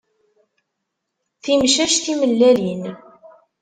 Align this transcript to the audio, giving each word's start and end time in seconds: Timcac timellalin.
Timcac 1.43 1.93
timellalin. 2.03 2.83